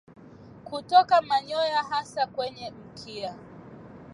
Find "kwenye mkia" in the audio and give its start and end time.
2.27-3.35